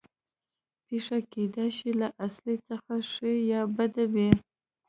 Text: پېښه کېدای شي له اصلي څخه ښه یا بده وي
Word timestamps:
پېښه 0.87 1.17
کېدای 1.31 1.69
شي 1.77 1.89
له 2.01 2.07
اصلي 2.27 2.55
څخه 2.67 2.93
ښه 3.11 3.29
یا 3.51 3.61
بده 3.77 4.03
وي 4.13 4.29